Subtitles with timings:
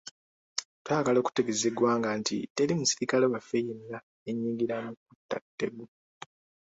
[0.83, 5.85] Twagala okutegeeza eggwanga nti teri musirikale waffe yenna yenyigira mu kutta Tegu.